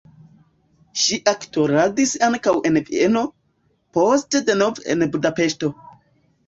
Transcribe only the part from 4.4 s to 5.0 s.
denove